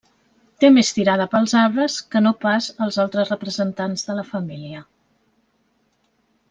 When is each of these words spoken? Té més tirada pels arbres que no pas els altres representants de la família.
Té 0.61 0.69
més 0.77 0.87
tirada 0.99 1.27
pels 1.33 1.53
arbres 1.59 1.97
que 2.15 2.21
no 2.27 2.31
pas 2.47 2.71
els 2.87 2.99
altres 3.05 3.33
representants 3.35 4.09
de 4.09 4.19
la 4.21 4.27
família. 4.33 4.85